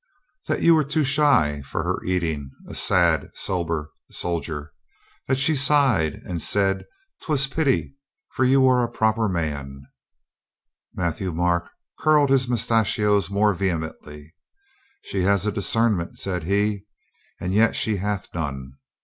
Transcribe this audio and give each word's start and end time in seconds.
"That 0.47 0.63
you 0.63 0.73
were 0.73 0.83
too 0.83 1.03
shy 1.03 1.61
for 1.61 1.83
her 1.83 2.03
eating, 2.03 2.49
a 2.67 2.73
sad, 2.73 3.19
COLONEL 3.19 3.31
STOW 3.35 3.55
RESOLVES 3.59 3.67
TO 3.67 4.27
LAUGH 4.27 4.45
261 4.47 4.67
sober 4.73 4.73
soldier. 4.73 4.73
Then 5.27 5.37
she 5.37 5.55
sighed 5.55 6.13
and 6.27 6.41
said 6.41 6.85
'twas 7.21 7.45
pity, 7.45 7.97
for 8.31 8.43
you 8.43 8.61
were 8.61 8.81
a 8.83 8.89
proper 8.89 9.29
man." 9.29 9.83
Matthieu 10.95 11.31
Marc 11.31 11.69
curled 11.99 12.31
his 12.31 12.47
moustachios 12.49 13.29
more 13.29 13.53
ve 13.53 13.67
hemently. 13.67 14.31
"She 15.03 15.21
has 15.21 15.45
a 15.45 15.51
discernment," 15.51 16.17
said 16.17 16.45
he. 16.45 16.87
"And 17.39 17.53
yet 17.53 17.75
she 17.75 17.97
hath 17.97 18.27
none. 18.33 18.79